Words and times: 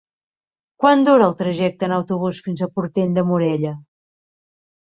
Quant 0.83 1.03
dura 1.07 1.27
el 1.31 1.35
trajecte 1.43 1.87
en 1.89 1.95
autobús 1.99 2.39
fins 2.47 2.65
a 2.65 2.71
Portell 2.79 3.15
de 3.19 3.25
Morella? 3.33 3.79